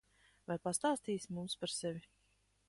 Vai 0.51 0.55
pastāstīsi 0.63 1.37
mums 1.37 1.55
par 1.63 1.73
sevi? 1.75 2.05